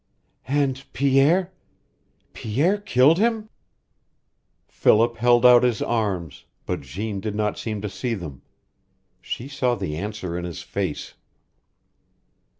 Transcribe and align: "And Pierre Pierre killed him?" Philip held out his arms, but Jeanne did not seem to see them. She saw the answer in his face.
"And 0.47 0.83
Pierre 0.93 1.51
Pierre 2.33 2.79
killed 2.79 3.19
him?" 3.19 3.49
Philip 4.67 5.17
held 5.17 5.45
out 5.45 5.61
his 5.61 5.79
arms, 5.79 6.45
but 6.65 6.81
Jeanne 6.81 7.19
did 7.19 7.35
not 7.35 7.55
seem 7.59 7.81
to 7.83 7.87
see 7.89 8.15
them. 8.15 8.41
She 9.21 9.47
saw 9.47 9.75
the 9.75 9.95
answer 9.95 10.35
in 10.35 10.43
his 10.43 10.63
face. 10.63 11.13